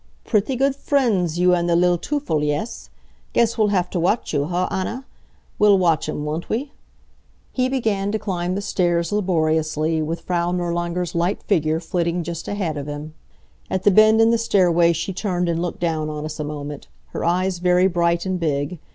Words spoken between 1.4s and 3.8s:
an' the li'l Teufel, yes? Guess we'll